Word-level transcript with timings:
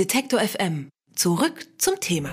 Detektor 0.00 0.40
FM. 0.40 0.88
Zurück 1.14 1.66
zum 1.76 2.00
Thema. 2.00 2.30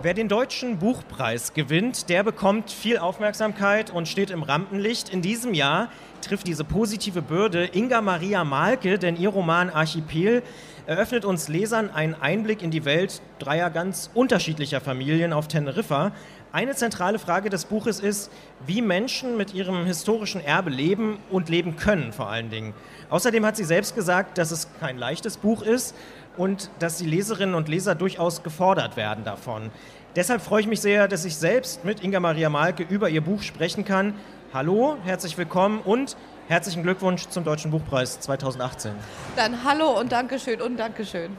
Wer 0.00 0.14
den 0.14 0.30
deutschen 0.30 0.78
Buchpreis 0.78 1.52
gewinnt, 1.52 2.08
der 2.08 2.22
bekommt 2.22 2.70
viel 2.70 2.96
Aufmerksamkeit 2.96 3.90
und 3.90 4.08
steht 4.08 4.30
im 4.30 4.42
Rampenlicht. 4.42 5.10
In 5.10 5.20
diesem 5.20 5.52
Jahr 5.52 5.90
trifft 6.22 6.46
diese 6.46 6.64
positive 6.64 7.20
Bürde 7.20 7.68
Inga 7.74 8.00
Maria 8.00 8.44
Malke, 8.44 8.98
denn 8.98 9.16
ihr 9.16 9.28
Roman 9.28 9.68
Archipel 9.68 10.42
eröffnet 10.86 11.26
uns 11.26 11.48
Lesern 11.48 11.90
einen 11.90 12.14
Einblick 12.14 12.62
in 12.62 12.70
die 12.70 12.86
Welt 12.86 13.20
dreier 13.38 13.68
ganz 13.68 14.10
unterschiedlicher 14.14 14.80
Familien 14.80 15.34
auf 15.34 15.46
Teneriffa. 15.46 16.12
Eine 16.52 16.74
zentrale 16.74 17.20
Frage 17.20 17.48
des 17.48 17.66
Buches 17.66 18.00
ist, 18.00 18.32
wie 18.66 18.82
Menschen 18.82 19.36
mit 19.36 19.54
ihrem 19.54 19.84
historischen 19.84 20.40
Erbe 20.40 20.70
leben 20.70 21.18
und 21.30 21.48
leben 21.48 21.76
können 21.76 22.12
vor 22.12 22.28
allen 22.28 22.50
Dingen. 22.50 22.74
Außerdem 23.08 23.46
hat 23.46 23.56
sie 23.56 23.64
selbst 23.64 23.94
gesagt, 23.94 24.36
dass 24.36 24.50
es 24.50 24.68
kein 24.80 24.98
leichtes 24.98 25.36
Buch 25.36 25.62
ist 25.62 25.94
und 26.40 26.70
dass 26.78 26.96
die 26.96 27.04
Leserinnen 27.04 27.54
und 27.54 27.68
Leser 27.68 27.94
durchaus 27.94 28.42
gefordert 28.42 28.96
werden 28.96 29.24
davon. 29.24 29.70
Deshalb 30.16 30.40
freue 30.40 30.62
ich 30.62 30.66
mich 30.66 30.80
sehr, 30.80 31.06
dass 31.06 31.26
ich 31.26 31.36
selbst 31.36 31.84
mit 31.84 32.02
Inga 32.02 32.18
Maria 32.18 32.48
Malke 32.48 32.82
über 32.82 33.10
ihr 33.10 33.20
Buch 33.20 33.42
sprechen 33.42 33.84
kann. 33.84 34.14
Hallo, 34.54 34.96
herzlich 35.04 35.36
willkommen 35.36 35.80
und 35.84 36.16
herzlichen 36.48 36.82
Glückwunsch 36.82 37.28
zum 37.28 37.44
Deutschen 37.44 37.70
Buchpreis 37.70 38.20
2018. 38.20 38.92
Dann 39.36 39.64
hallo 39.64 40.00
und 40.00 40.12
Dankeschön 40.12 40.62
und 40.62 40.78
Dankeschön. 40.78 41.36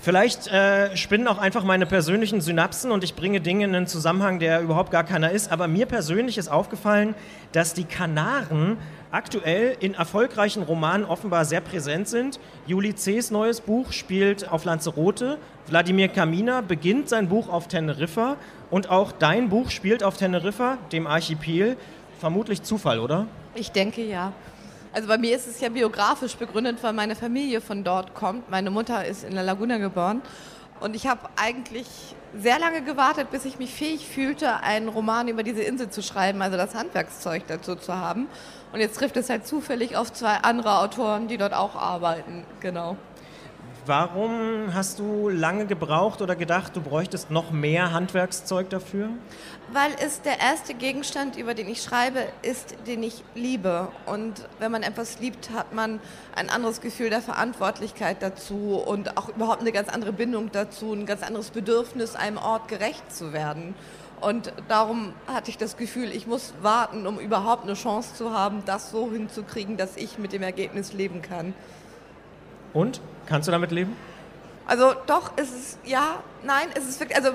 Vielleicht 0.00 0.48
äh, 0.48 0.96
spinnen 0.96 1.28
auch 1.28 1.38
einfach 1.38 1.62
meine 1.62 1.84
persönlichen 1.84 2.40
Synapsen 2.40 2.92
und 2.92 3.04
ich 3.04 3.16
bringe 3.16 3.42
Dinge 3.42 3.66
in 3.66 3.74
einen 3.74 3.86
Zusammenhang, 3.86 4.38
der 4.38 4.62
überhaupt 4.62 4.90
gar 4.90 5.04
keiner 5.04 5.30
ist. 5.30 5.52
Aber 5.52 5.68
mir 5.68 5.84
persönlich 5.84 6.38
ist 6.38 6.48
aufgefallen, 6.48 7.14
dass 7.52 7.74
die 7.74 7.84
Kanaren 7.84 8.78
aktuell 9.10 9.76
in 9.80 9.94
erfolgreichen 9.94 10.62
Romanen 10.62 11.04
offenbar 11.04 11.44
sehr 11.44 11.60
präsent 11.60 12.08
sind. 12.08 12.40
Juli 12.66 12.94
C.'s 12.94 13.30
neues 13.30 13.60
Buch 13.60 13.92
spielt 13.92 14.48
auf 14.50 14.64
Lanzarote. 14.64 15.38
Wladimir 15.66 16.08
Kamina 16.08 16.60
beginnt 16.60 17.08
sein 17.08 17.28
Buch 17.28 17.48
auf 17.48 17.68
Teneriffa. 17.68 18.36
Und 18.70 18.90
auch 18.90 19.12
dein 19.12 19.48
Buch 19.48 19.70
spielt 19.70 20.02
auf 20.02 20.16
Teneriffa, 20.16 20.78
dem 20.92 21.06
Archipel. 21.06 21.76
Vermutlich 22.18 22.62
Zufall, 22.62 22.98
oder? 22.98 23.26
Ich 23.54 23.72
denke 23.72 24.04
ja. 24.04 24.32
Also 24.92 25.08
bei 25.08 25.18
mir 25.18 25.36
ist 25.36 25.46
es 25.46 25.60
ja 25.60 25.68
biografisch 25.68 26.34
begründet, 26.36 26.78
weil 26.80 26.94
meine 26.94 27.14
Familie 27.14 27.60
von 27.60 27.84
dort 27.84 28.14
kommt. 28.14 28.50
Meine 28.50 28.70
Mutter 28.70 29.04
ist 29.04 29.24
in 29.24 29.34
La 29.34 29.42
Laguna 29.42 29.76
geboren. 29.76 30.22
Und 30.80 30.94
ich 30.94 31.06
habe 31.06 31.20
eigentlich 31.36 31.86
sehr 32.38 32.58
lange 32.58 32.82
gewartet, 32.82 33.30
bis 33.30 33.44
ich 33.44 33.58
mich 33.58 33.72
fähig 33.72 34.06
fühlte, 34.06 34.56
einen 34.56 34.88
Roman 34.88 35.28
über 35.28 35.42
diese 35.42 35.62
Insel 35.62 35.90
zu 35.90 36.02
schreiben, 36.02 36.42
also 36.42 36.56
das 36.56 36.74
Handwerkszeug 36.74 37.44
dazu 37.48 37.76
zu 37.76 37.96
haben. 37.96 38.28
Und 38.72 38.80
jetzt 38.80 38.98
trifft 38.98 39.16
es 39.16 39.30
halt 39.30 39.46
zufällig 39.46 39.96
auf 39.96 40.12
zwei 40.12 40.34
andere 40.36 40.78
Autoren, 40.78 41.28
die 41.28 41.38
dort 41.38 41.54
auch 41.54 41.76
arbeiten. 41.76 42.44
Genau. 42.60 42.96
Warum 43.86 44.74
hast 44.74 44.98
du 44.98 45.28
lange 45.28 45.64
gebraucht 45.64 46.20
oder 46.20 46.34
gedacht, 46.34 46.74
du 46.74 46.80
bräuchtest 46.80 47.30
noch 47.30 47.52
mehr 47.52 47.92
Handwerkszeug 47.92 48.68
dafür? 48.68 49.10
Weil 49.72 49.92
es 50.04 50.22
der 50.22 50.40
erste 50.40 50.74
Gegenstand, 50.74 51.36
über 51.36 51.54
den 51.54 51.68
ich 51.68 51.82
schreibe, 51.82 52.24
ist, 52.42 52.74
den 52.88 53.04
ich 53.04 53.22
liebe. 53.36 53.86
Und 54.06 54.48
wenn 54.58 54.72
man 54.72 54.82
etwas 54.82 55.20
liebt, 55.20 55.50
hat 55.50 55.72
man 55.72 56.00
ein 56.34 56.50
anderes 56.50 56.80
Gefühl 56.80 57.10
der 57.10 57.20
Verantwortlichkeit 57.20 58.16
dazu 58.22 58.82
und 58.84 59.16
auch 59.16 59.28
überhaupt 59.28 59.60
eine 59.60 59.70
ganz 59.70 59.88
andere 59.88 60.12
Bindung 60.12 60.50
dazu, 60.50 60.92
ein 60.92 61.06
ganz 61.06 61.22
anderes 61.22 61.50
Bedürfnis, 61.50 62.16
einem 62.16 62.38
Ort 62.38 62.66
gerecht 62.66 63.14
zu 63.14 63.32
werden. 63.32 63.76
Und 64.20 64.52
darum 64.66 65.12
hatte 65.28 65.50
ich 65.50 65.58
das 65.58 65.76
Gefühl, 65.76 66.10
ich 66.10 66.26
muss 66.26 66.54
warten, 66.60 67.06
um 67.06 67.20
überhaupt 67.20 67.62
eine 67.62 67.74
Chance 67.74 68.16
zu 68.16 68.32
haben, 68.32 68.64
das 68.66 68.90
so 68.90 69.12
hinzukriegen, 69.12 69.76
dass 69.76 69.96
ich 69.96 70.18
mit 70.18 70.32
dem 70.32 70.42
Ergebnis 70.42 70.92
leben 70.92 71.22
kann. 71.22 71.54
Und? 72.76 73.00
Kannst 73.24 73.48
du 73.48 73.52
damit 73.52 73.70
leben? 73.70 73.96
Also 74.66 74.92
doch, 75.06 75.34
ist 75.38 75.54
es 75.54 75.78
ja, 75.86 76.22
nein, 76.44 76.68
ist 76.76 76.86
es 76.86 77.00
wirklich, 77.00 77.16
also 77.16 77.30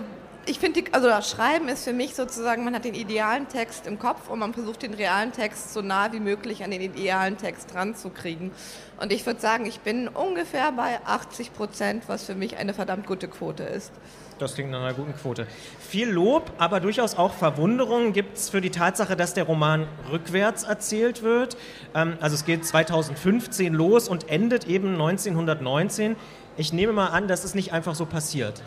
ich 0.45 0.59
finde, 0.59 0.83
also 0.91 1.07
das 1.07 1.29
Schreiben 1.29 1.67
ist 1.67 1.83
für 1.83 1.93
mich 1.93 2.15
sozusagen, 2.15 2.63
man 2.63 2.73
hat 2.73 2.85
den 2.85 2.95
idealen 2.95 3.47
Text 3.47 3.85
im 3.85 3.99
Kopf 3.99 4.29
und 4.29 4.39
man 4.39 4.53
versucht 4.53 4.81
den 4.81 4.93
realen 4.93 5.31
Text 5.31 5.73
so 5.73 5.81
nah 5.81 6.11
wie 6.13 6.19
möglich 6.19 6.63
an 6.63 6.71
den 6.71 6.81
idealen 6.81 7.37
Text 7.37 7.73
ranzukriegen. 7.75 8.51
Und 8.99 9.11
ich 9.11 9.25
würde 9.25 9.39
sagen, 9.39 9.65
ich 9.65 9.81
bin 9.81 10.07
ungefähr 10.07 10.71
bei 10.71 10.99
80 11.05 11.53
Prozent, 11.53 12.03
was 12.07 12.23
für 12.23 12.35
mich 12.35 12.57
eine 12.57 12.73
verdammt 12.73 13.07
gute 13.07 13.27
Quote 13.27 13.63
ist. 13.63 13.91
Das 14.39 14.55
klingt 14.55 14.71
nach 14.71 14.81
einer 14.81 14.95
guten 14.95 15.15
Quote. 15.15 15.45
Viel 15.79 16.09
Lob, 16.09 16.51
aber 16.57 16.79
durchaus 16.79 17.15
auch 17.15 17.33
Verwunderung 17.33 18.11
gibt 18.11 18.37
es 18.37 18.49
für 18.49 18.59
die 18.59 18.71
Tatsache, 18.71 19.15
dass 19.15 19.35
der 19.35 19.43
Roman 19.43 19.87
rückwärts 20.11 20.63
erzählt 20.63 21.21
wird. 21.21 21.57
Ähm, 21.93 22.17
also 22.21 22.33
es 22.33 22.45
geht 22.45 22.65
2015 22.65 23.71
los 23.71 24.09
und 24.09 24.29
endet 24.29 24.65
eben 24.65 24.93
1919. 24.93 26.15
Ich 26.57 26.73
nehme 26.73 26.91
mal 26.91 27.09
an, 27.09 27.27
das 27.27 27.45
ist 27.45 27.53
nicht 27.53 27.71
einfach 27.71 27.93
so 27.93 28.07
passiert. 28.07 28.63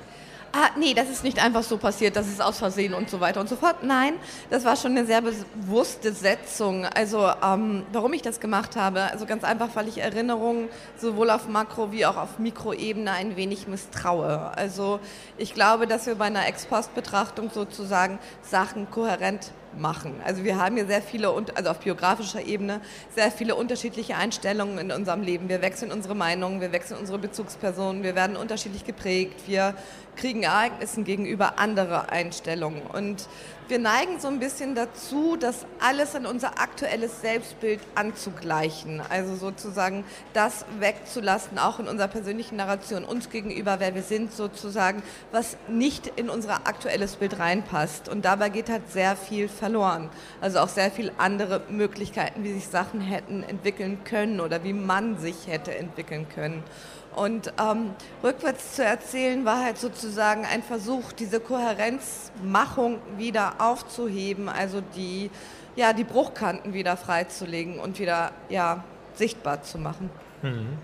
Ah, 0.57 0.71
nee, 0.79 0.95
das 0.95 1.11
ist 1.11 1.25
nicht 1.25 1.43
einfach 1.43 1.65
so 1.65 1.79
passiert, 1.79 2.15
das 2.15 2.29
ist 2.29 2.41
aus 2.41 2.59
Versehen 2.59 2.95
und 2.95 3.11
so 3.11 3.19
weiter 3.19 3.41
und 3.41 3.49
so 3.49 3.57
fort. 3.57 3.83
Nein, 3.83 4.15
das 4.51 4.65
war 4.65 4.77
schon 4.77 4.93
eine 4.93 5.05
sehr 5.05 5.21
bewusste 5.21 6.13
Setzung. 6.13 6.87
Also, 6.87 7.29
ähm, 7.43 7.85
warum 7.91 8.13
ich 8.13 8.23
das 8.23 8.39
gemacht 8.39 8.77
habe, 8.77 9.03
also 9.11 9.27
ganz 9.27 9.43
einfach, 9.43 9.71
weil 9.75 9.89
ich 9.89 9.99
Erinnerungen 9.99 10.69
sowohl 10.97 11.31
auf 11.31 11.49
Makro- 11.49 11.91
wie 11.91 12.07
auch 12.07 12.17
auf 12.17 12.39
Mikroebene 12.39 13.11
ein 13.11 13.35
wenig 13.35 13.67
misstraue. 13.67 14.53
Also, 14.57 15.01
ich 15.39 15.55
glaube, 15.55 15.89
dass 15.89 16.07
wir 16.07 16.15
bei 16.15 16.27
einer 16.27 16.47
Ex-Post-Betrachtung 16.47 17.51
sozusagen 17.51 18.21
Sachen 18.43 18.89
kohärent 18.93 19.51
machen. 19.79 20.15
Also 20.25 20.45
wir 20.45 20.59
haben 20.59 20.77
hier 20.77 20.87
sehr 20.87 21.03
viele, 21.03 21.29
also 21.55 21.71
auf 21.71 21.79
biografischer 21.81 22.45
Ebene, 22.45 22.81
sehr 23.15 23.31
viele 23.31 23.55
unterschiedliche 23.55 24.17
Einstellungen 24.17 24.79
in 24.79 24.93
unserem 24.93 25.23
Leben. 25.23 25.49
Wir 25.49 25.63
wechseln 25.63 25.93
unsere 25.93 26.15
Meinungen, 26.15 26.61
wir 26.61 26.73
wechseln 26.73 26.99
unsere 26.99 27.19
Bezugspersonen, 27.19 28.03
wir 28.03 28.15
werden 28.15 28.37
unterschiedlich 28.37 28.85
geprägt, 28.85 29.43
wir 29.47 29.75
kriegen 30.17 30.43
Ereignissen 30.43 31.05
gegenüber 31.05 31.59
andere 31.59 32.11
Einstellungen. 32.11 32.83
Und 32.83 33.29
wir 33.69 33.79
neigen 33.79 34.21
so 34.21 34.29
ein 34.29 34.41
bisschen 34.41 34.75
dazu, 34.75 35.37
das 35.37 35.65
alles 35.81 36.15
in 36.15 36.27
unser 36.27 36.61
aktuelles 36.61 37.21
Selbstbild 37.23 37.81
anzugleichen. 37.95 39.01
Also 39.09 39.37
sozusagen 39.37 40.05
das 40.35 40.67
wegzulassen, 40.81 41.59
auch 41.59 41.81
in 41.81 41.89
unserer 41.89 42.09
persönlichen 42.09 42.57
Narration 42.57 43.05
uns 43.05 43.31
gegenüber, 43.31 43.81
wer 43.81 43.95
wir 43.95 44.03
sind, 44.03 44.33
sozusagen, 44.33 45.03
was 45.33 45.57
nicht 45.69 46.09
in 46.17 46.29
unser 46.29 46.67
aktuelles 46.67 47.17
Bild 47.17 47.39
reinpasst. 47.39 48.09
Und 48.09 48.25
dabei 48.25 48.51
geht 48.51 48.69
halt 48.69 48.91
sehr 48.93 49.17
viel 49.17 49.49
verloren. 49.49 50.11
Also 50.41 50.59
auch 50.59 50.69
sehr 50.69 50.91
viele 50.91 51.13
andere 51.19 51.63
Möglichkeiten, 51.71 52.45
wie 52.45 52.53
sich 52.53 52.69
Sachen 52.69 53.01
hätten 53.01 53.43
entwickeln 53.43 54.05
können 54.05 54.41
oder 54.41 54.63
wie 54.63 54.75
man 54.75 55.19
sich 55.19 55.47
hätte 55.47 55.75
entwickeln 55.75 56.29
können. 56.29 56.63
Und 57.17 57.53
ähm, 57.61 57.91
rückwärts 58.23 58.75
zu 58.75 58.85
erzählen 58.85 59.45
war 59.45 59.63
halt 59.63 59.79
sozusagen 59.79 60.45
ein 60.45 60.63
Versuch, 60.63 61.13
diese 61.13 61.41
Kohärenzmachung 61.41 62.99
wieder 63.17 63.55
aufzuheben, 63.59 64.49
also 64.49 64.83
die, 64.97 65.31
ja, 65.77 65.93
die 65.93 66.05
Bruchkanten 66.05 66.75
wieder 66.75 66.97
freizulegen 66.97 67.79
und 67.79 67.99
wieder 67.99 68.33
ja, 68.49 68.83
sichtbar 69.15 69.63
zu 69.63 69.79
machen. 69.79 70.11
Mhm. 70.43 70.79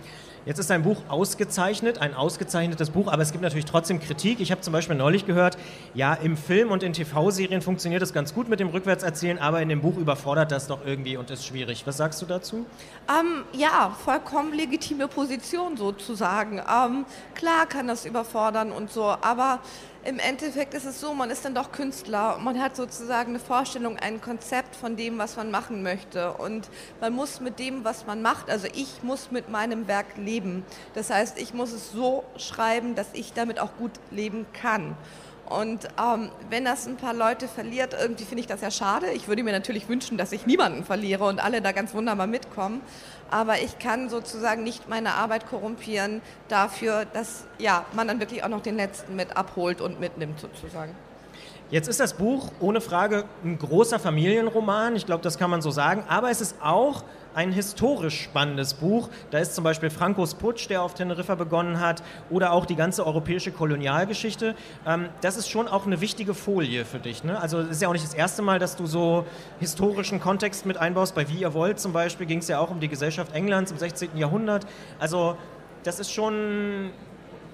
Jetzt 0.46 0.58
ist 0.58 0.70
dein 0.70 0.82
Buch 0.82 1.02
ausgezeichnet, 1.08 1.98
ein 1.98 2.14
ausgezeichnetes 2.14 2.88
Buch, 2.88 3.12
aber 3.12 3.20
es 3.20 3.30
gibt 3.30 3.42
natürlich 3.42 3.66
trotzdem 3.66 4.00
Kritik. 4.00 4.40
Ich 4.40 4.50
habe 4.50 4.62
zum 4.62 4.72
Beispiel 4.72 4.96
neulich 4.96 5.26
gehört, 5.26 5.58
ja, 5.92 6.14
im 6.14 6.34
Film 6.38 6.70
und 6.70 6.82
in 6.82 6.94
TV-Serien 6.94 7.60
funktioniert 7.60 8.00
es 8.00 8.14
ganz 8.14 8.32
gut 8.32 8.48
mit 8.48 8.58
dem 8.58 8.68
Rückwärtserzählen, 8.68 9.38
aber 9.38 9.60
in 9.60 9.68
dem 9.68 9.82
Buch 9.82 9.98
überfordert 9.98 10.50
das 10.50 10.66
doch 10.66 10.78
irgendwie 10.86 11.18
und 11.18 11.30
ist 11.30 11.44
schwierig. 11.44 11.86
Was 11.86 11.98
sagst 11.98 12.22
du 12.22 12.26
dazu? 12.26 12.64
Ähm, 13.08 13.44
ja, 13.52 13.94
vollkommen 14.02 14.54
legitime 14.54 15.08
Position 15.08 15.76
sozusagen. 15.76 16.56
Ähm, 16.56 17.04
klar 17.34 17.66
kann 17.66 17.86
das 17.86 18.06
überfordern 18.06 18.72
und 18.72 18.90
so, 18.90 19.04
aber 19.04 19.60
im 20.04 20.18
Endeffekt 20.18 20.74
ist 20.74 20.86
es 20.86 21.00
so, 21.00 21.12
man 21.14 21.30
ist 21.30 21.44
dann 21.44 21.54
doch 21.54 21.72
Künstler 21.72 22.38
man 22.38 22.60
hat 22.60 22.76
sozusagen 22.76 23.30
eine 23.30 23.38
Vorstellung, 23.38 23.98
ein 23.98 24.20
Konzept 24.20 24.74
von 24.74 24.96
dem, 24.96 25.18
was 25.18 25.36
man 25.36 25.50
machen 25.50 25.82
möchte. 25.82 26.32
Und 26.32 26.68
man 27.00 27.12
muss 27.12 27.40
mit 27.40 27.58
dem, 27.58 27.84
was 27.84 28.06
man 28.06 28.22
macht, 28.22 28.50
also 28.50 28.66
ich 28.72 29.02
muss 29.02 29.30
mit 29.30 29.48
meinem 29.48 29.88
Werk 29.88 30.16
leben. 30.16 30.64
Das 30.94 31.10
heißt, 31.10 31.40
ich 31.40 31.54
muss 31.54 31.72
es 31.72 31.92
so 31.92 32.24
schreiben, 32.36 32.94
dass 32.94 33.08
ich 33.12 33.32
damit 33.32 33.60
auch 33.60 33.76
gut 33.76 33.92
leben 34.10 34.46
kann. 34.52 34.96
Und 35.50 35.88
ähm, 36.00 36.30
wenn 36.48 36.64
das 36.64 36.86
ein 36.86 36.96
paar 36.96 37.12
Leute 37.12 37.48
verliert, 37.48 37.96
irgendwie 38.00 38.24
finde 38.24 38.40
ich 38.40 38.46
das 38.46 38.60
ja 38.60 38.70
schade. 38.70 39.10
Ich 39.10 39.26
würde 39.26 39.42
mir 39.42 39.50
natürlich 39.50 39.88
wünschen, 39.88 40.16
dass 40.16 40.30
ich 40.30 40.46
niemanden 40.46 40.84
verliere 40.84 41.24
und 41.24 41.42
alle 41.42 41.60
da 41.60 41.72
ganz 41.72 41.92
wunderbar 41.92 42.28
mitkommen. 42.28 42.80
Aber 43.32 43.58
ich 43.58 43.80
kann 43.80 44.08
sozusagen 44.08 44.62
nicht 44.62 44.88
meine 44.88 45.14
Arbeit 45.14 45.48
korrumpieren 45.48 46.22
dafür, 46.46 47.04
dass 47.04 47.46
ja, 47.58 47.84
man 47.94 48.06
dann 48.06 48.20
wirklich 48.20 48.44
auch 48.44 48.48
noch 48.48 48.62
den 48.62 48.76
Letzten 48.76 49.16
mit 49.16 49.36
abholt 49.36 49.80
und 49.80 49.98
mitnimmt 49.98 50.38
sozusagen. 50.38 50.94
Jetzt 51.68 51.88
ist 51.88 51.98
das 51.98 52.14
Buch 52.14 52.52
ohne 52.60 52.80
Frage 52.80 53.24
ein 53.44 53.58
großer 53.58 53.98
Familienroman, 53.98 54.94
ich 54.94 55.06
glaube, 55.06 55.22
das 55.22 55.36
kann 55.36 55.50
man 55.50 55.62
so 55.62 55.72
sagen, 55.72 56.04
aber 56.08 56.30
es 56.30 56.40
ist 56.40 56.56
auch 56.62 57.02
ein 57.34 57.52
historisch 57.52 58.22
spannendes 58.22 58.74
Buch. 58.74 59.08
Da 59.30 59.38
ist 59.38 59.54
zum 59.54 59.64
Beispiel 59.64 59.90
Frankos 59.90 60.34
Putsch, 60.34 60.68
der 60.68 60.82
auf 60.82 60.94
Teneriffa 60.94 61.34
begonnen 61.34 61.80
hat, 61.80 62.02
oder 62.30 62.52
auch 62.52 62.66
die 62.66 62.76
ganze 62.76 63.06
europäische 63.06 63.52
Kolonialgeschichte. 63.52 64.54
Ähm, 64.86 65.08
das 65.20 65.36
ist 65.36 65.48
schon 65.48 65.68
auch 65.68 65.86
eine 65.86 66.00
wichtige 66.00 66.34
Folie 66.34 66.84
für 66.84 66.98
dich. 66.98 67.24
Ne? 67.24 67.40
Also 67.40 67.60
es 67.60 67.70
ist 67.70 67.82
ja 67.82 67.88
auch 67.88 67.92
nicht 67.92 68.04
das 68.04 68.14
erste 68.14 68.42
Mal, 68.42 68.58
dass 68.58 68.76
du 68.76 68.86
so 68.86 69.24
historischen 69.58 70.20
Kontext 70.20 70.66
mit 70.66 70.76
einbaust. 70.76 71.14
Bei 71.14 71.28
Wie 71.28 71.40
ihr 71.40 71.54
wollt 71.54 71.80
zum 71.80 71.92
Beispiel 71.92 72.26
ging 72.26 72.38
es 72.38 72.48
ja 72.48 72.58
auch 72.58 72.70
um 72.70 72.80
die 72.80 72.88
Gesellschaft 72.88 73.34
Englands 73.34 73.70
im 73.70 73.78
16. 73.78 74.16
Jahrhundert. 74.16 74.66
Also 74.98 75.36
das 75.84 75.98
ist 75.98 76.12
schon 76.12 76.90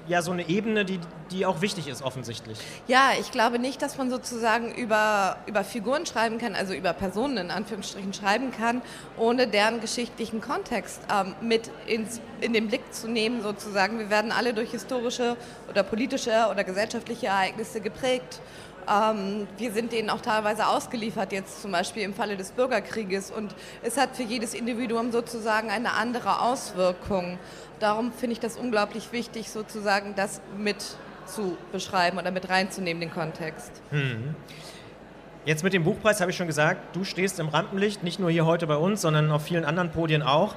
ja 0.08 0.22
so 0.22 0.32
eine 0.32 0.48
Ebene, 0.48 0.84
die, 0.84 1.00
die 1.30 1.46
auch 1.46 1.60
wichtig 1.60 1.88
ist, 1.88 2.02
offensichtlich. 2.02 2.58
Ja, 2.86 3.10
ich 3.18 3.30
glaube 3.30 3.58
nicht, 3.58 3.82
dass 3.82 3.98
man 3.98 4.10
sozusagen 4.10 4.74
über, 4.74 5.36
über 5.46 5.64
Figuren 5.64 6.06
schreiben 6.06 6.38
kann, 6.38 6.54
also 6.54 6.74
über 6.74 6.92
Personen 6.92 7.36
in 7.38 7.50
Anführungsstrichen 7.50 8.14
schreiben 8.14 8.50
kann, 8.52 8.82
ohne 9.16 9.46
deren 9.46 9.80
geschichtlichen 9.80 10.40
Kontext 10.40 11.00
ähm, 11.12 11.34
mit 11.40 11.70
ins, 11.86 12.20
in 12.40 12.52
den 12.52 12.68
Blick 12.68 12.92
zu 12.92 13.08
nehmen, 13.08 13.42
sozusagen. 13.42 13.98
Wir 13.98 14.10
werden 14.10 14.32
alle 14.32 14.54
durch 14.54 14.70
historische 14.70 15.36
oder 15.68 15.82
politische 15.82 16.46
oder 16.50 16.64
gesellschaftliche 16.64 17.26
Ereignisse 17.26 17.80
geprägt. 17.80 18.40
Ähm, 18.88 19.46
wir 19.58 19.72
sind 19.72 19.92
denen 19.92 20.10
auch 20.10 20.20
teilweise 20.20 20.66
ausgeliefert, 20.66 21.32
jetzt 21.32 21.62
zum 21.62 21.72
Beispiel 21.72 22.02
im 22.02 22.14
Falle 22.14 22.36
des 22.36 22.52
Bürgerkrieges. 22.52 23.30
Und 23.30 23.54
es 23.82 23.96
hat 23.96 24.16
für 24.16 24.22
jedes 24.22 24.54
Individuum 24.54 25.12
sozusagen 25.12 25.70
eine 25.70 25.92
andere 25.92 26.40
Auswirkung. 26.40 27.38
Darum 27.80 28.12
finde 28.12 28.34
ich 28.34 28.40
das 28.40 28.56
unglaublich 28.56 29.12
wichtig, 29.12 29.50
sozusagen 29.50 30.14
das 30.14 30.40
mit 30.56 30.76
zu 31.26 31.56
beschreiben 31.72 32.18
oder 32.18 32.30
mit 32.30 32.48
reinzunehmen, 32.48 33.00
den 33.00 33.10
Kontext. 33.10 33.72
Hm. 33.90 34.34
Jetzt 35.44 35.62
mit 35.62 35.72
dem 35.72 35.84
Buchpreis 35.84 36.20
habe 36.20 36.32
ich 36.32 36.36
schon 36.36 36.48
gesagt, 36.48 36.96
du 36.96 37.04
stehst 37.04 37.38
im 37.38 37.48
Rampenlicht, 37.48 38.02
nicht 38.02 38.18
nur 38.18 38.30
hier 38.32 38.46
heute 38.46 38.66
bei 38.66 38.74
uns, 38.74 39.00
sondern 39.00 39.30
auf 39.30 39.44
vielen 39.44 39.64
anderen 39.64 39.92
Podien 39.92 40.22
auch. 40.22 40.56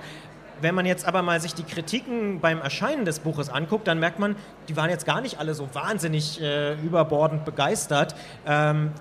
Wenn 0.62 0.76
man 0.76 0.86
jetzt 0.86 1.06
aber 1.06 1.22
mal 1.22 1.40
sich 1.40 1.54
die 1.54 1.64
Kritiken 1.64 2.40
beim 2.40 2.62
Erscheinen 2.62 3.06
des 3.06 3.20
Buches 3.20 3.50
anguckt, 3.50 3.88
dann 3.88 4.00
merkt 4.00 4.20
man, 4.20 4.36
die 4.68 4.76
waren 4.76 4.90
jetzt 4.90 5.06
gar 5.06 5.22
nicht 5.22 5.40
alle 5.40 5.54
so 5.54 5.68
wahnsinnig 5.74 6.42
äh, 6.42 6.74
überbordend 6.76 7.46
begeistert. 7.46 8.16
Ähm, 8.46 8.92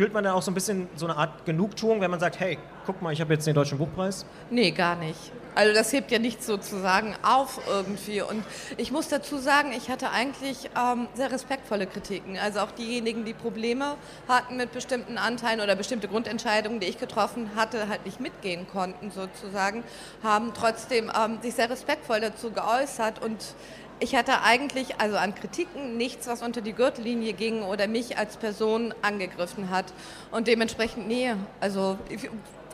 fühlt 0.00 0.14
man 0.14 0.24
da 0.24 0.32
auch 0.32 0.40
so 0.40 0.50
ein 0.50 0.54
bisschen 0.54 0.88
so 0.96 1.04
eine 1.04 1.14
Art 1.14 1.44
Genugtuung, 1.44 2.00
wenn 2.00 2.10
man 2.10 2.20
sagt, 2.20 2.40
hey, 2.40 2.56
guck 2.86 3.02
mal, 3.02 3.12
ich 3.12 3.20
habe 3.20 3.34
jetzt 3.34 3.46
den 3.46 3.54
Deutschen 3.54 3.76
Buchpreis? 3.76 4.24
Nee, 4.48 4.70
gar 4.70 4.96
nicht. 4.96 5.30
Also 5.54 5.74
das 5.74 5.92
hebt 5.92 6.10
ja 6.10 6.18
nichts 6.18 6.46
sozusagen 6.46 7.14
auf 7.22 7.60
irgendwie. 7.68 8.22
Und 8.22 8.42
ich 8.78 8.92
muss 8.92 9.08
dazu 9.08 9.36
sagen, 9.36 9.72
ich 9.76 9.90
hatte 9.90 10.10
eigentlich 10.10 10.70
ähm, 10.74 11.06
sehr 11.12 11.30
respektvolle 11.30 11.86
Kritiken. 11.86 12.38
Also 12.38 12.60
auch 12.60 12.70
diejenigen, 12.70 13.26
die 13.26 13.34
Probleme 13.34 13.96
hatten 14.26 14.56
mit 14.56 14.72
bestimmten 14.72 15.18
Anteilen 15.18 15.60
oder 15.60 15.76
bestimmte 15.76 16.08
Grundentscheidungen, 16.08 16.80
die 16.80 16.86
ich 16.86 16.96
getroffen 16.96 17.50
hatte, 17.54 17.88
halt 17.90 18.06
nicht 18.06 18.20
mitgehen 18.20 18.66
konnten 18.72 19.10
sozusagen, 19.10 19.84
haben 20.22 20.52
trotzdem 20.54 21.12
ähm, 21.14 21.42
sich 21.42 21.56
sehr 21.56 21.68
respektvoll 21.68 22.20
dazu 22.20 22.52
geäußert 22.52 23.22
und 23.22 23.54
ich 24.00 24.16
hatte 24.16 24.42
eigentlich 24.42 24.98
also 24.98 25.16
an 25.16 25.34
Kritiken 25.34 25.96
nichts, 25.96 26.26
was 26.26 26.42
unter 26.42 26.60
die 26.60 26.72
Gürtellinie 26.72 27.34
ging 27.34 27.62
oder 27.62 27.86
mich 27.86 28.18
als 28.18 28.36
Person 28.36 28.94
angegriffen 29.02 29.70
hat. 29.70 29.92
Und 30.30 30.48
dementsprechend, 30.48 31.06
nee, 31.06 31.34
also 31.60 31.98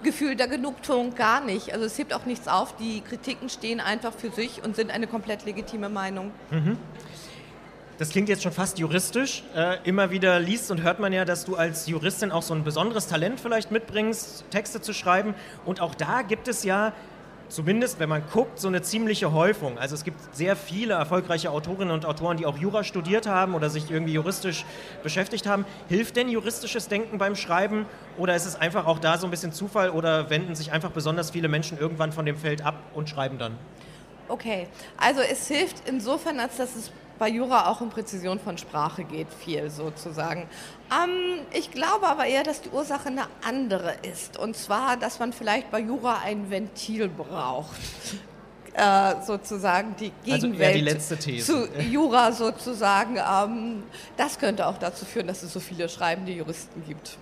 Gefühl 0.03 0.37
der 0.37 0.49
Genugtuung 0.49 1.15
gar 1.15 1.41
nicht. 1.45 1.73
Also 1.73 1.85
es 1.85 1.99
hebt 1.99 2.15
auch 2.15 2.27
nichts 2.27 2.49
auf. 2.49 2.77
Die 2.77 3.01
Kritiken 3.01 3.49
stehen 3.49 3.81
einfach 3.81 4.13
für 4.13 4.31
sich 4.31 4.63
und 4.65 4.77
sind 4.77 4.91
eine 4.91 5.07
komplett 5.07 5.45
legitime 5.45 5.89
Meinung. 5.89 6.31
Mhm. 6.51 6.79
Das 7.99 8.11
klingt 8.11 8.29
jetzt 8.29 8.43
schon 8.43 8.53
fast 8.53 8.79
juristisch. 8.79 9.43
Äh, 9.55 9.79
immer 9.85 10.11
wieder 10.11 10.39
liest 10.39 10.71
und 10.71 10.83
hört 10.83 11.01
man 11.01 11.15
ja, 11.15 11.25
dass 11.25 11.47
du 11.47 11.57
als 11.57 11.87
Juristin 11.87 12.31
auch 12.31 12.43
so 12.43 12.53
ein 12.53 12.63
besonderes 12.63 13.09
Talent 13.09 13.41
vielleicht 13.41 13.71
mitbringst, 13.71 14.45
Texte 14.51 14.83
zu 14.83 14.93
schreiben. 14.93 15.35
Und 15.65 15.81
auch 15.81 15.95
da 15.95 16.21
gibt 16.21 16.47
es 16.47 16.63
ja 16.63 16.93
zumindest 17.49 17.99
wenn 18.01 18.09
man 18.09 18.23
guckt, 18.33 18.59
so 18.59 18.69
eine 18.69 18.83
ziemliche 18.83 19.33
Häufung. 19.33 19.79
Also 19.79 19.95
es 19.95 20.05
gibt 20.05 20.35
sehr 20.35 20.57
viele 20.57 20.95
erfolgreiche 20.95 21.51
Autorinnen 21.51 21.93
und 21.93 22.07
Autoren, 22.07 22.37
die 22.37 22.47
auch 22.47 22.59
Jura 22.59 22.85
studiert 22.85 23.27
haben 23.27 23.55
oder 23.55 23.71
sich 23.71 23.91
irgendwie 23.91 24.13
juristisch 24.13 24.65
beschäftigt 25.03 25.47
haben. 25.47 25.65
Hilft 25.89 26.17
denn 26.17 26.29
juristisches 26.29 26.89
Denken 26.89 27.19
beim 27.19 27.37
Schreiben 27.37 27.87
oder 28.19 28.35
ist 28.35 28.47
es 28.47 28.57
einfach 28.57 28.87
auch 28.87 28.99
da 28.99 29.19
so 29.19 29.27
ein 29.27 29.31
bisschen 29.31 29.53
Zufall 29.53 29.91
oder 29.91 30.31
wenden 30.31 30.55
sich 30.55 30.73
einfach 30.73 30.91
besonders 30.91 31.31
viele 31.31 31.49
Menschen 31.49 31.79
irgendwann 31.79 32.13
von 32.13 32.27
dem 32.27 32.37
Feld 32.37 32.65
ab 32.65 32.77
und 32.95 33.09
schreiben 33.09 33.39
dann? 33.39 33.57
Okay, 34.29 34.67
also 34.97 35.21
es 35.21 35.47
hilft 35.47 35.89
insofern, 35.89 36.41
als 36.41 36.57
dass 36.57 36.75
es 36.75 36.91
bei 37.19 37.29
Jura 37.29 37.69
auch 37.69 37.81
um 37.81 37.91
Präzision 37.91 38.39
von 38.39 38.59
Sprache 38.59 39.05
geht, 39.05 39.29
viel 39.33 39.71
sozusagen. 39.71 40.49
Ähm, 40.93 41.41
ich 41.53 41.71
glaube 41.71 42.07
aber 42.07 42.27
eher, 42.27 42.43
dass 42.43 42.61
die 42.61 42.71
Ursache 42.71 43.09
eine 43.09 43.27
andere 43.47 43.95
ist. 44.03 44.39
Und 44.39 44.57
zwar, 44.57 44.97
dass 44.97 45.19
man 45.19 45.33
vielleicht 45.33 45.71
bei 45.71 45.81
Jura 45.81 46.21
ein 46.25 46.51
Ventil 46.51 47.09
braucht. 47.09 47.77
Äh, 48.75 49.23
sozusagen 49.25 49.97
die 49.99 50.13
Gegenwelt 50.23 50.87
also 50.95 51.15
die 51.15 51.39
zu 51.41 51.67
Jura 51.81 52.31
sozusagen. 52.31 53.17
Ähm, 53.17 53.85
das 54.19 54.39
könnte 54.39 54.67
auch 54.67 54.77
dazu 54.77 55.07
führen, 55.07 55.29
dass 55.29 55.43
es 55.43 55.51
so 55.51 55.61
viele 55.61 55.89
schreibende 55.89 56.33
Juristen 56.33 56.85
gibt. 56.87 57.17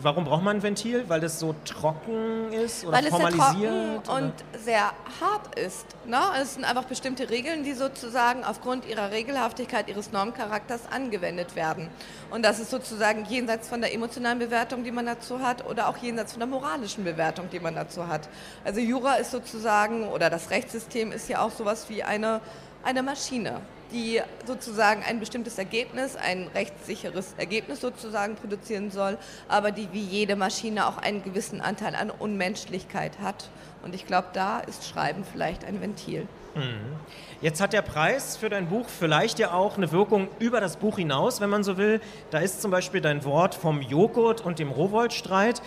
Warum 0.00 0.24
braucht 0.24 0.42
man 0.42 0.56
ein 0.56 0.62
Ventil? 0.62 1.08
Weil 1.08 1.20
das 1.20 1.38
so 1.38 1.54
trocken 1.64 2.52
ist 2.52 2.84
oder 2.84 2.96
Weil 2.96 3.06
formalisiert? 3.06 3.44
es 3.44 3.58
sehr 3.58 4.02
trocken 4.02 4.24
und 4.24 4.60
sehr 4.64 4.92
hart 5.20 5.58
ist. 5.58 5.86
Ne? 6.06 6.18
Es 6.40 6.54
sind 6.54 6.64
einfach 6.64 6.84
bestimmte 6.84 7.28
Regeln, 7.30 7.64
die 7.64 7.72
sozusagen 7.72 8.44
aufgrund 8.44 8.86
ihrer 8.86 9.10
Regelhaftigkeit, 9.10 9.88
ihres 9.88 10.12
Normcharakters 10.12 10.82
angewendet 10.90 11.56
werden. 11.56 11.88
Und 12.30 12.44
das 12.44 12.60
ist 12.60 12.70
sozusagen 12.70 13.24
jenseits 13.26 13.68
von 13.68 13.80
der 13.80 13.92
emotionalen 13.92 14.38
Bewertung, 14.38 14.84
die 14.84 14.92
man 14.92 15.06
dazu 15.06 15.40
hat, 15.40 15.66
oder 15.66 15.88
auch 15.88 15.96
jenseits 15.98 16.32
von 16.32 16.40
der 16.40 16.48
moralischen 16.48 17.04
Bewertung, 17.04 17.48
die 17.50 17.60
man 17.60 17.74
dazu 17.74 18.08
hat. 18.08 18.28
Also 18.64 18.80
Jura 18.80 19.14
ist 19.14 19.30
sozusagen, 19.30 20.08
oder 20.08 20.30
das 20.30 20.50
Rechtssystem 20.50 21.12
ist 21.12 21.28
ja 21.28 21.40
auch 21.40 21.50
sowas 21.50 21.88
wie 21.88 22.02
eine, 22.02 22.40
eine 22.82 23.02
Maschine 23.02 23.60
die 23.94 24.20
sozusagen 24.46 25.02
ein 25.02 25.20
bestimmtes 25.20 25.56
Ergebnis, 25.56 26.16
ein 26.16 26.48
rechtssicheres 26.54 27.34
Ergebnis 27.38 27.80
sozusagen 27.80 28.34
produzieren 28.34 28.90
soll, 28.90 29.16
aber 29.48 29.70
die 29.70 29.88
wie 29.92 30.02
jede 30.02 30.36
Maschine 30.36 30.86
auch 30.86 30.98
einen 30.98 31.22
gewissen 31.22 31.60
Anteil 31.60 31.94
an 31.94 32.10
Unmenschlichkeit 32.10 33.20
hat. 33.20 33.48
Und 33.82 33.94
ich 33.94 34.06
glaube, 34.06 34.28
da 34.32 34.60
ist 34.60 34.86
Schreiben 34.86 35.24
vielleicht 35.30 35.64
ein 35.64 35.80
Ventil. 35.80 36.26
Mhm. 36.54 36.96
Jetzt 37.40 37.60
hat 37.60 37.72
der 37.72 37.82
Preis 37.82 38.36
für 38.36 38.48
dein 38.48 38.68
Buch 38.68 38.86
vielleicht 38.88 39.38
ja 39.38 39.52
auch 39.52 39.76
eine 39.76 39.92
Wirkung 39.92 40.28
über 40.38 40.60
das 40.60 40.76
Buch 40.76 40.96
hinaus, 40.96 41.40
wenn 41.40 41.50
man 41.50 41.64
so 41.64 41.76
will. 41.76 42.00
Da 42.30 42.38
ist 42.38 42.62
zum 42.62 42.70
Beispiel 42.70 43.00
dein 43.00 43.24
Wort 43.24 43.54
vom 43.54 43.82
Joghurt 43.82 44.40
und 44.40 44.58
dem 44.58 44.70
Rowold-Streit. 44.70 45.60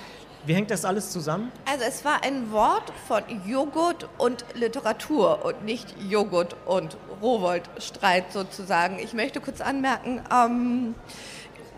Wie 0.46 0.54
hängt 0.54 0.72
das 0.72 0.86
alles 0.86 1.12
zusammen? 1.12 1.52
Also 1.66 1.84
es 1.86 2.06
war 2.06 2.24
ein 2.24 2.52
Wort 2.52 2.94
von 3.08 3.22
Joghurt 3.46 4.08
und 4.18 4.46
Literatur 4.54 5.44
und 5.44 5.66
nicht 5.66 5.94
Joghurt 6.10 6.56
und 6.66 6.98
Rowold-Streit 7.22 8.32
sozusagen. 8.32 9.00
Ich 9.00 9.14
möchte 9.14 9.42
kurz 9.42 9.62
anmerken, 9.62 10.22
ähm, 10.34 10.96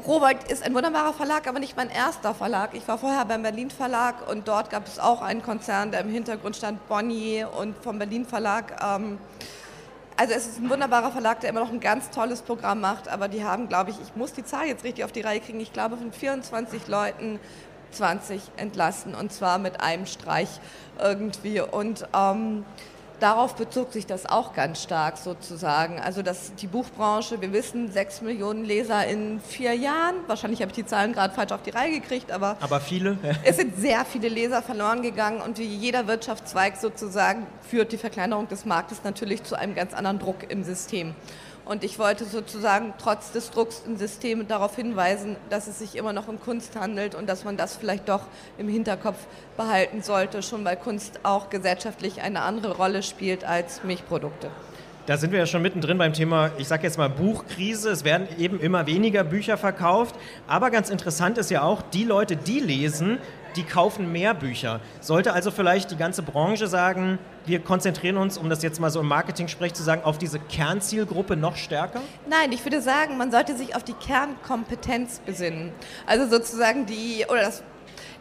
Rowold 0.08 0.50
ist 0.50 0.64
ein 0.64 0.74
wunderbarer 0.74 1.14
Verlag, 1.14 1.48
aber 1.48 1.60
nicht 1.60 1.76
mein 1.76 1.90
erster 1.90 2.34
Verlag. 2.34 2.74
Ich 2.74 2.88
war 2.88 2.98
vorher 2.98 3.26
beim 3.26 3.44
Berlin 3.44 3.70
Verlag 3.70 4.30
und 4.30 4.48
dort 4.48 4.70
gab 4.70 4.88
es 4.88 4.98
auch 4.98 5.22
einen 5.22 5.44
Konzern, 5.44 5.92
der 5.92 6.02
im 6.02 6.10
Hintergrund 6.10 6.56
stand, 6.56 6.88
Bonnier 6.88 7.50
und 7.54 7.76
vom 7.84 8.00
Berlin 8.00 8.26
Verlag. 8.26 8.82
Ähm, 8.82 9.18
also 10.16 10.34
es 10.34 10.48
ist 10.48 10.60
ein 10.60 10.70
wunderbarer 10.70 11.12
Verlag, 11.12 11.42
der 11.42 11.50
immer 11.50 11.62
noch 11.62 11.72
ein 11.72 11.80
ganz 11.80 12.10
tolles 12.10 12.42
Programm 12.42 12.82
macht, 12.82 13.08
aber 13.08 13.28
die 13.28 13.44
haben, 13.44 13.68
glaube 13.68 13.92
ich, 13.92 13.98
ich 14.02 14.16
muss 14.16 14.34
die 14.34 14.44
Zahl 14.44 14.68
jetzt 14.68 14.84
richtig 14.84 15.04
auf 15.04 15.12
die 15.12 15.22
Reihe 15.22 15.40
kriegen, 15.40 15.60
ich 15.60 15.74
glaube 15.74 15.98
von 15.98 16.12
24 16.12 16.88
Leuten 16.88 17.40
20 17.92 18.42
entlassen 18.58 19.16
und 19.16 19.32
zwar 19.32 19.58
mit 19.58 19.82
einem 19.82 20.06
Streich 20.06 20.50
irgendwie. 21.02 21.62
Und 21.62 22.08
ähm, 22.14 22.66
darauf 23.20 23.56
bezog 23.56 23.92
sich 23.94 24.06
das 24.06 24.26
auch 24.26 24.54
ganz 24.54 24.82
stark 24.82 25.18
sozusagen. 25.18 26.00
Also 26.00 26.22
dass 26.22 26.54
die 26.56 26.68
Buchbranche, 26.68 27.42
wir 27.42 27.54
wissen, 27.54 27.92
sechs 27.92 28.22
Millionen 28.22 28.66
Leser 28.66 29.06
in 29.08 29.40
vier 29.40 29.74
Jahren, 29.74 30.16
wahrscheinlich 30.28 30.62
habe 30.62 30.72
ich 30.72 30.76
die 30.76 30.86
Zahlen 30.86 31.14
gerade 31.14 31.34
falsch 31.34 31.52
auf 31.52 31.62
die 31.62 31.72
Reihe 31.72 31.92
gekriegt, 32.00 32.32
aber, 32.32 32.58
aber 32.62 32.80
viele. 32.80 33.18
es 33.44 33.58
sind 33.58 33.78
sehr 33.78 34.06
viele 34.06 34.30
Leser 34.30 34.62
verloren 34.62 35.02
gegangen 35.02 35.42
und 35.42 35.58
wie 35.60 35.64
jeder 35.64 36.08
Wirtschaftszweig 36.08 36.78
sozusagen 36.78 37.46
führt 37.62 37.92
die 37.92 37.98
Verkleinerung 37.98 38.48
des 38.48 38.66
Marktes 38.66 39.04
natürlich 39.04 39.44
zu 39.44 39.56
einem 39.56 39.76
ganz 39.76 39.94
anderen 39.94 40.20
Druck 40.20 40.50
im 40.50 40.64
System. 40.64 41.16
Und 41.70 41.84
ich 41.84 42.00
wollte 42.00 42.26
sozusagen 42.26 42.96
trotz 42.98 43.32
des 43.32 43.52
Drucks 43.52 43.84
im 43.86 43.96
System 43.96 44.48
darauf 44.48 44.76
hinweisen, 44.76 45.36
dass 45.52 45.68
es 45.68 45.78
sich 45.78 45.96
immer 45.96 46.14
noch 46.14 46.28
um 46.28 46.40
Kunst 46.40 46.76
handelt 46.76 47.14
und 47.14 47.30
dass 47.30 47.44
man 47.44 47.58
das 47.58 47.78
vielleicht 47.78 48.10
doch 48.10 48.22
im 48.58 48.68
Hinterkopf 48.68 49.18
behalten 49.56 50.02
sollte, 50.02 50.42
schon 50.42 50.66
weil 50.66 50.78
Kunst 50.78 51.20
auch 51.22 51.52
gesellschaftlich 51.52 52.24
eine 52.24 52.42
andere 52.42 52.76
Rolle 52.76 53.04
spielt 53.04 53.44
als 53.44 53.84
Milchprodukte. 53.84 54.50
Da 55.06 55.18
sind 55.18 55.32
wir 55.32 55.38
ja 55.38 55.46
schon 55.46 55.62
mittendrin 55.62 56.00
beim 56.00 56.14
Thema, 56.14 56.50
ich 56.58 56.68
sage 56.68 56.84
jetzt 56.84 56.98
mal 56.98 57.08
Buchkrise. 57.08 57.92
Es 57.92 58.04
werden 58.04 58.28
eben 58.40 58.60
immer 58.60 58.88
weniger 58.88 59.24
Bücher 59.24 59.56
verkauft. 59.56 60.16
Aber 60.48 60.72
ganz 60.72 60.90
interessant 60.90 61.38
ist 61.38 61.52
ja 61.52 61.62
auch, 61.62 61.84
die 61.84 62.04
Leute, 62.04 62.36
die 62.36 62.62
lesen, 62.62 63.20
die 63.56 63.64
kaufen 63.64 64.12
mehr 64.12 64.34
Bücher. 64.34 64.80
Sollte 65.02 65.34
also 65.34 65.52
vielleicht 65.52 65.92
die 65.92 65.98
ganze 65.98 66.22
Branche 66.22 66.68
sagen, 66.68 67.20
wir 67.46 67.60
konzentrieren 67.60 68.18
uns, 68.18 68.38
um 68.38 68.50
das 68.50 68.62
jetzt 68.64 68.80
mal 68.80 68.90
so 68.90 69.00
im 69.00 69.08
Marketing-Sprech 69.08 69.74
zu 69.74 69.84
sagen, 69.84 70.04
auf 70.04 70.18
diese 70.18 70.40
Kernzielgruppe 70.40 71.36
noch 71.36 71.56
stärker? 71.56 72.02
Nein, 72.30 72.52
ich 72.52 72.64
würde 72.64 72.82
sagen, 72.82 73.18
man 73.18 73.32
sollte 73.32 73.56
sich 73.56 73.76
auf 73.76 73.84
die 73.84 73.94
Kernkompetenz 73.94 75.20
besinnen. 75.26 75.72
Also 76.06 76.28
sozusagen 76.28 76.86
die, 76.86 77.26
oder 77.28 77.42
das 77.42 77.64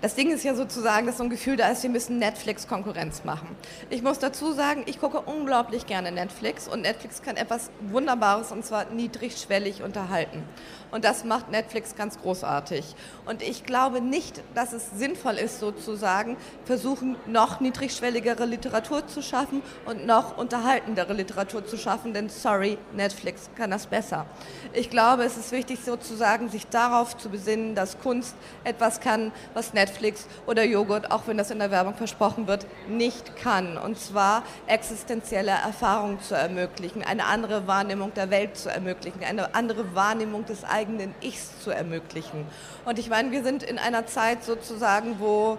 das 0.00 0.14
Ding 0.14 0.30
ist 0.30 0.44
ja 0.44 0.54
sozusagen, 0.54 1.08
dass 1.08 1.18
so 1.18 1.24
ein 1.24 1.30
Gefühl 1.30 1.56
da 1.56 1.68
ist, 1.70 1.82
wir 1.82 1.90
müssen 1.90 2.18
Netflix 2.18 2.68
Konkurrenz 2.68 3.24
machen. 3.24 3.48
Ich 3.90 4.00
muss 4.00 4.20
dazu 4.20 4.52
sagen, 4.52 4.84
ich 4.86 5.00
gucke 5.00 5.20
unglaublich 5.20 5.86
gerne 5.86 6.12
Netflix 6.12 6.68
und 6.68 6.82
Netflix 6.82 7.20
kann 7.20 7.36
etwas 7.36 7.70
Wunderbares 7.80 8.52
und 8.52 8.64
zwar 8.64 8.84
niedrigschwellig 8.90 9.82
unterhalten. 9.82 10.44
Und 10.90 11.04
das 11.04 11.24
macht 11.24 11.50
Netflix 11.50 11.94
ganz 11.96 12.18
großartig. 12.20 12.94
Und 13.26 13.42
ich 13.42 13.64
glaube 13.64 14.00
nicht, 14.00 14.42
dass 14.54 14.72
es 14.72 14.90
sinnvoll 14.90 15.34
ist, 15.34 15.60
sozusagen, 15.60 16.36
versuchen, 16.64 17.16
noch 17.26 17.60
niedrigschwelligere 17.60 18.44
Literatur 18.46 19.06
zu 19.06 19.22
schaffen 19.22 19.62
und 19.84 20.06
noch 20.06 20.36
unterhaltendere 20.38 21.12
Literatur 21.12 21.66
zu 21.66 21.76
schaffen, 21.76 22.14
denn 22.14 22.28
sorry, 22.28 22.78
Netflix 22.94 23.50
kann 23.56 23.70
das 23.70 23.86
besser. 23.86 24.26
Ich 24.72 24.90
glaube, 24.90 25.24
es 25.24 25.36
ist 25.36 25.52
wichtig, 25.52 25.80
sozusagen, 25.84 26.48
sich 26.48 26.66
darauf 26.66 27.16
zu 27.16 27.28
besinnen, 27.28 27.74
dass 27.74 27.98
Kunst 27.98 28.34
etwas 28.64 29.00
kann, 29.00 29.32
was 29.54 29.74
Netflix 29.74 30.26
oder 30.46 30.64
Joghurt, 30.64 31.10
auch 31.10 31.22
wenn 31.26 31.36
das 31.36 31.50
in 31.50 31.58
der 31.58 31.70
Werbung 31.70 31.94
versprochen 31.94 32.46
wird, 32.46 32.66
nicht 32.88 33.36
kann. 33.36 33.76
Und 33.76 33.98
zwar 33.98 34.42
existenzielle 34.66 35.50
Erfahrungen 35.50 36.20
zu 36.20 36.34
ermöglichen, 36.34 37.02
eine 37.02 37.26
andere 37.26 37.66
Wahrnehmung 37.66 38.14
der 38.14 38.30
Welt 38.30 38.56
zu 38.56 38.70
ermöglichen, 38.70 39.22
eine 39.24 39.54
andere 39.54 39.94
Wahrnehmung 39.94 40.44
des 40.46 40.64
eigenen 40.78 41.12
Ichs 41.20 41.60
zu 41.64 41.70
ermöglichen. 41.70 42.46
Und 42.84 42.98
ich 43.00 43.10
meine, 43.10 43.32
wir 43.32 43.42
sind 43.42 43.64
in 43.64 43.78
einer 43.78 44.06
Zeit 44.06 44.44
sozusagen, 44.44 45.16
wo 45.18 45.58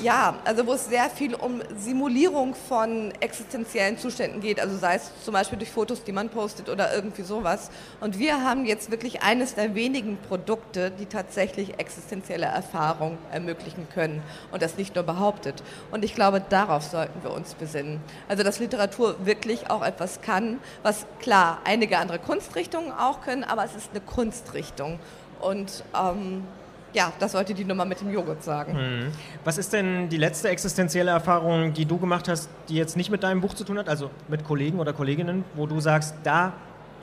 ja, 0.00 0.36
also 0.44 0.66
wo 0.66 0.72
es 0.72 0.86
sehr 0.86 1.08
viel 1.10 1.34
um 1.34 1.60
Simulierung 1.76 2.54
von 2.54 3.12
existenziellen 3.20 3.98
Zuständen 3.98 4.40
geht, 4.40 4.58
also 4.60 4.76
sei 4.76 4.96
es 4.96 5.10
zum 5.24 5.34
Beispiel 5.34 5.58
durch 5.58 5.70
Fotos, 5.70 6.02
die 6.02 6.12
man 6.12 6.28
postet 6.28 6.68
oder 6.68 6.94
irgendwie 6.94 7.22
sowas. 7.22 7.70
Und 8.00 8.18
wir 8.18 8.42
haben 8.42 8.64
jetzt 8.64 8.90
wirklich 8.90 9.22
eines 9.22 9.54
der 9.54 9.74
wenigen 9.74 10.18
Produkte, 10.28 10.90
die 10.90 11.06
tatsächlich 11.06 11.78
existenzielle 11.78 12.46
Erfahrung 12.46 13.18
ermöglichen 13.30 13.86
können 13.94 14.22
und 14.50 14.62
das 14.62 14.76
nicht 14.76 14.94
nur 14.94 15.04
behauptet. 15.04 15.62
Und 15.90 16.04
ich 16.04 16.14
glaube, 16.14 16.42
darauf 16.48 16.82
sollten 16.82 17.22
wir 17.22 17.32
uns 17.32 17.54
besinnen. 17.54 18.00
Also 18.28 18.42
dass 18.42 18.58
Literatur 18.58 19.16
wirklich 19.24 19.70
auch 19.70 19.82
etwas 19.82 20.20
kann, 20.20 20.58
was 20.82 21.06
klar 21.20 21.60
einige 21.64 21.98
andere 21.98 22.18
Kunstrichtungen 22.18 22.92
auch 22.92 23.20
können, 23.20 23.44
aber 23.44 23.64
es 23.64 23.74
ist 23.74 23.90
eine 23.90 24.00
Kunstrichtung. 24.00 24.98
Und 25.40 25.84
ähm, 25.94 26.44
ja, 26.92 27.12
das 27.18 27.34
wollte 27.34 27.54
die 27.54 27.64
Nummer 27.64 27.84
mit 27.84 28.00
dem 28.00 28.12
Joghurt 28.12 28.42
sagen. 28.42 28.72
Mhm. 28.74 29.12
Was 29.44 29.58
ist 29.58 29.72
denn 29.72 30.08
die 30.08 30.16
letzte 30.16 30.48
existenzielle 30.48 31.10
Erfahrung, 31.10 31.72
die 31.72 31.84
du 31.84 31.98
gemacht 31.98 32.28
hast, 32.28 32.48
die 32.68 32.74
jetzt 32.74 32.96
nicht 32.96 33.10
mit 33.10 33.22
deinem 33.22 33.40
Buch 33.40 33.54
zu 33.54 33.64
tun 33.64 33.78
hat, 33.78 33.88
also 33.88 34.10
mit 34.28 34.44
Kollegen 34.44 34.78
oder 34.78 34.92
Kolleginnen, 34.92 35.44
wo 35.54 35.66
du 35.66 35.80
sagst, 35.80 36.14
da 36.22 36.52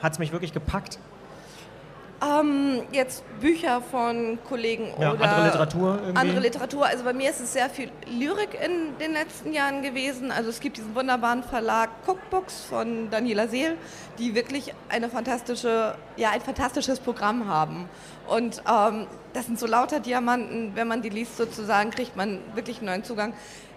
hat 0.02 0.12
es 0.12 0.18
mich 0.18 0.32
wirklich 0.32 0.52
gepackt? 0.52 0.98
Ähm, 2.22 2.82
jetzt 2.92 3.24
Bücher 3.40 3.80
von 3.80 4.38
Kollegen 4.46 4.88
ja, 5.00 5.12
oder 5.12 5.22
andere 5.22 5.46
Literatur. 5.46 5.98
Irgendwie. 6.02 6.20
Andere 6.20 6.40
Literatur. 6.40 6.86
Also 6.86 7.04
bei 7.04 7.14
mir 7.14 7.30
ist 7.30 7.40
es 7.40 7.54
sehr 7.54 7.70
viel 7.70 7.90
Lyrik 8.06 8.58
in 8.62 8.98
den 8.98 9.12
letzten 9.12 9.54
Jahren 9.54 9.82
gewesen. 9.82 10.30
Also 10.30 10.50
es 10.50 10.60
gibt 10.60 10.76
diesen 10.76 10.94
wunderbaren 10.94 11.42
Verlag 11.42 11.88
Cookbooks 12.06 12.60
von 12.68 13.08
Daniela 13.10 13.48
Seel, 13.48 13.76
die 14.18 14.34
wirklich 14.34 14.74
eine 14.90 15.08
fantastische, 15.08 15.94
ja, 16.16 16.30
ein 16.30 16.42
fantastisches 16.42 17.00
Programm 17.00 17.48
haben. 17.48 17.88
Und 18.28 18.62
ähm, 18.70 19.06
das 19.32 19.46
sind 19.46 19.58
so 19.58 19.66
lauter 19.66 20.00
Diamanten. 20.00 20.72
Wenn 20.74 20.88
man 20.88 21.00
die 21.00 21.08
liest, 21.08 21.38
sozusagen, 21.38 21.90
kriegt 21.90 22.16
man 22.16 22.40
wirklich 22.54 22.78
einen 22.78 22.86
neuen 22.86 23.04
Zugang. 23.04 23.32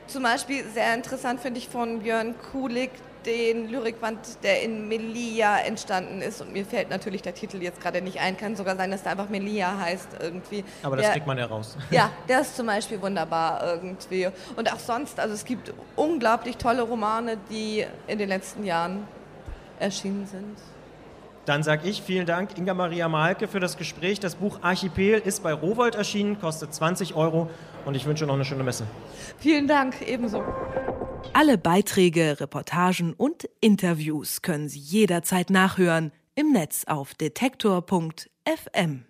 Zum 0.07 0.23
Beispiel 0.23 0.63
sehr 0.73 0.93
interessant 0.93 1.39
finde 1.39 1.59
ich 1.59 1.69
von 1.69 1.99
Björn 1.99 2.35
Kulik 2.51 2.91
den 3.25 3.69
Lyrikwand, 3.69 4.43
der 4.43 4.61
in 4.63 4.87
Melia 4.87 5.57
entstanden 5.59 6.21
ist. 6.21 6.41
Und 6.41 6.51
mir 6.51 6.65
fällt 6.65 6.89
natürlich 6.89 7.21
der 7.21 7.33
Titel 7.33 7.61
jetzt 7.61 7.81
gerade 7.81 8.01
nicht 8.01 8.19
ein. 8.19 8.37
Kann 8.37 8.55
sogar 8.55 8.75
sein, 8.75 8.91
dass 8.91 9.03
der 9.03 9.13
einfach 9.13 9.29
Melia 9.29 9.77
heißt 9.77 10.09
irgendwie. 10.19 10.63
Aber 10.83 10.95
das 10.95 11.05
der, 11.05 11.13
kriegt 11.13 11.27
man 11.27 11.37
ja 11.37 11.45
raus. 11.45 11.77
Ja, 11.89 12.11
der 12.27 12.41
ist 12.41 12.55
zum 12.55 12.67
Beispiel 12.67 13.01
wunderbar 13.01 13.63
irgendwie. 13.65 14.29
Und 14.55 14.71
auch 14.71 14.79
sonst, 14.79 15.19
also 15.19 15.33
es 15.33 15.45
gibt 15.45 15.73
unglaublich 15.95 16.57
tolle 16.57 16.81
Romane, 16.81 17.37
die 17.49 17.85
in 18.07 18.17
den 18.17 18.29
letzten 18.29 18.63
Jahren 18.65 19.07
erschienen 19.79 20.27
sind. 20.27 20.57
Dann 21.45 21.61
sage 21.61 21.89
ich 21.89 22.01
vielen 22.01 22.25
Dank, 22.25 22.57
Inga 22.57 22.73
Maria 22.73 23.09
Malke, 23.09 23.47
für 23.47 23.59
das 23.59 23.77
Gespräch. 23.77 24.19
Das 24.19 24.35
Buch 24.35 24.59
Archipel 24.61 25.19
ist 25.19 25.43
bei 25.43 25.53
Rowold 25.53 25.95
erschienen, 25.95 26.39
kostet 26.39 26.73
20 26.73 27.15
Euro 27.15 27.49
und 27.85 27.95
ich 27.95 28.05
wünsche 28.05 28.25
noch 28.25 28.35
eine 28.35 28.45
schöne 28.45 28.63
Messe. 28.63 28.85
Vielen 29.39 29.67
Dank, 29.67 30.01
ebenso. 30.07 30.41
Alle 31.33 31.57
Beiträge, 31.57 32.39
Reportagen 32.39 33.13
und 33.13 33.49
Interviews 33.59 34.41
können 34.41 34.69
Sie 34.69 34.79
jederzeit 34.79 35.49
nachhören 35.49 36.11
im 36.35 36.51
Netz 36.51 36.85
auf 36.85 37.13
detektor.fm. 37.13 39.05